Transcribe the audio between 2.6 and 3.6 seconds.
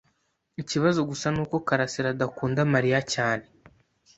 Mariya cyane.